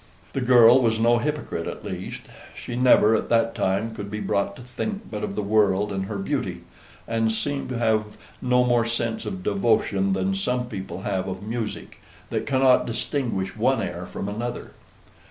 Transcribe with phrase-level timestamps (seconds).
[0.33, 2.21] The girl was no hypocrite at least.
[2.59, 6.05] She never at that time could be brought to think but of the world and
[6.05, 6.63] her beauty;
[7.07, 11.99] and seemed to have no more sense of devotion than some people have of music,
[12.31, 14.71] that cannot distinguish one air from another.